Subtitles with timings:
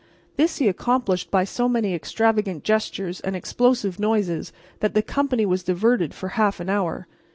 [0.35, 5.61] This he accomplished by so many extravagant gestures and explosive noises that the company was
[5.61, 7.05] diverted for half an hour.